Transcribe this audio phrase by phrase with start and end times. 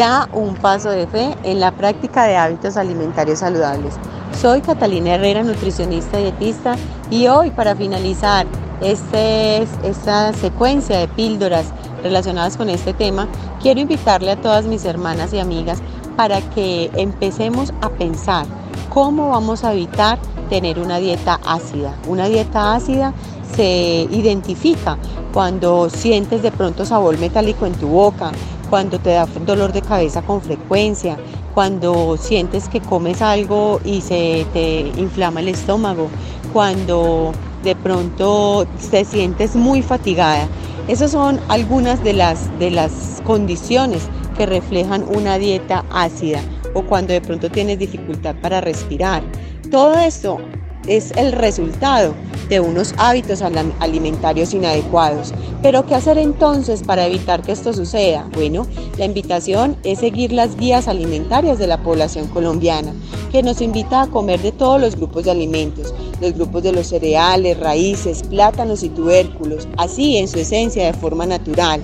[0.00, 3.96] Da un paso de fe en la práctica de hábitos alimentarios saludables.
[4.40, 6.76] Soy Catalina Herrera, nutricionista y dietista,
[7.10, 8.46] y hoy para finalizar
[8.80, 11.66] este, esta secuencia de píldoras
[12.02, 13.28] relacionadas con este tema,
[13.60, 15.82] quiero invitarle a todas mis hermanas y amigas
[16.16, 18.46] para que empecemos a pensar
[18.88, 21.94] cómo vamos a evitar tener una dieta ácida.
[22.08, 23.12] Una dieta ácida
[23.54, 24.96] se identifica
[25.34, 28.32] cuando sientes de pronto sabor metálico en tu boca,
[28.70, 31.18] cuando te da dolor de cabeza con frecuencia,
[31.52, 36.08] cuando sientes que comes algo y se te inflama el estómago,
[36.52, 37.32] cuando
[37.64, 40.48] de pronto te sientes muy fatigada.
[40.88, 44.02] Esas son algunas de las, de las condiciones
[44.36, 46.40] que reflejan una dieta ácida
[46.72, 49.22] o cuando de pronto tienes dificultad para respirar.
[49.70, 50.38] Todo esto
[50.86, 52.14] es el resultado
[52.48, 55.32] de unos hábitos alimentarios inadecuados.
[55.62, 58.28] Pero ¿qué hacer entonces para evitar que esto suceda?
[58.34, 58.66] Bueno,
[58.98, 62.92] la invitación es seguir las guías alimentarias de la población colombiana,
[63.30, 66.88] que nos invita a comer de todos los grupos de alimentos, los grupos de los
[66.88, 71.80] cereales, raíces, plátanos y tubérculos, así en su esencia de forma natural.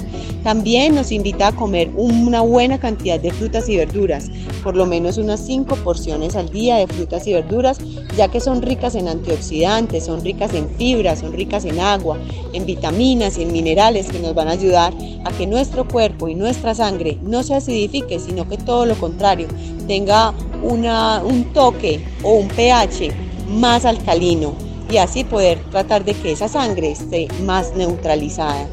[0.47, 4.30] También nos invita a comer una buena cantidad de frutas y verduras,
[4.62, 7.78] por lo menos unas 5 porciones al día de frutas y verduras,
[8.16, 12.20] ya que son ricas en antioxidantes, son ricas en fibra, son ricas en agua,
[12.52, 16.36] en vitaminas y en minerales que nos van a ayudar a que nuestro cuerpo y
[16.36, 19.48] nuestra sangre no se acidifique, sino que todo lo contrario,
[19.89, 23.11] tenga un toque o un pH
[23.48, 24.55] más alcalino
[24.89, 28.69] y así poder tratar de que esa sangre esté más neutralizada.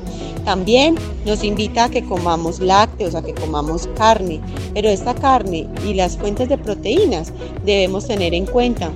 [0.46, 4.42] También nos invita a que comamos lácteos, a que comamos carne,
[4.74, 7.32] pero esta carne y las fuentes de proteínas
[7.66, 8.92] debemos tener en cuenta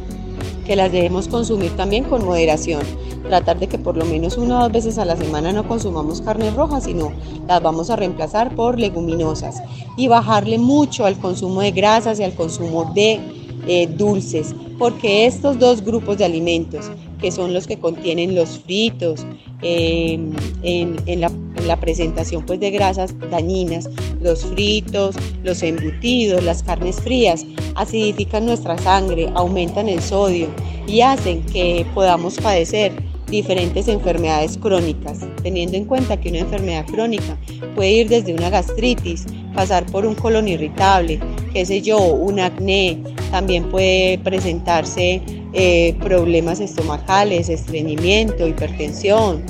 [0.66, 2.81] que las debemos consumir también con moderación.
[3.30, 6.22] Tratar de que por lo menos una o dos veces a la semana no consumamos
[6.22, 7.12] carne roja, sino
[7.48, 9.61] las vamos a reemplazar por leguminosas
[9.95, 13.20] y bajarle mucho al consumo de grasas y al consumo de
[13.67, 19.26] eh, dulces, porque estos dos grupos de alimentos, que son los que contienen los fritos,
[19.61, 20.32] em,
[20.64, 23.89] en, la, presentación pues, de grasas dañinas,
[24.22, 27.45] los fritos, los embutidos, las carnes frías,
[27.76, 30.48] acidifican nuestra sangre, aumentan el sodio
[30.88, 32.92] y hacen que podamos padecer
[33.30, 37.38] diferentes enfermedades crónicas, teniendo en cuenta que una enfermedad crónica
[37.76, 41.20] puede ir desde una gastritis, pasar por un colon irritable,
[41.58, 43.02] qué sé yo, un acné,
[43.32, 45.23] también puede presentarse
[45.54, 49.42] eh, problemas estomacales, estreñimiento, hipertensión,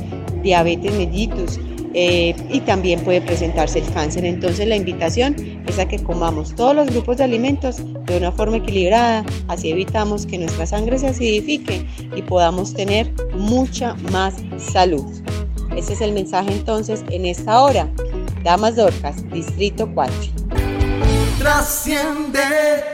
[0.42, 1.60] diabetes mellitus.
[1.94, 4.24] Eh, y también puede presentarse el cáncer.
[4.24, 5.36] Entonces la invitación
[5.68, 10.26] es a que comamos todos los grupos de alimentos de una forma equilibrada, así evitamos
[10.26, 11.86] que nuestra sangre se acidifique
[12.16, 15.04] y podamos tener mucha más salud.
[15.76, 17.92] Ese es el mensaje entonces en esta hora.
[18.46, 20.37] Damas Dorcas, Distrito 4.
[21.40, 22.84] Trasciende.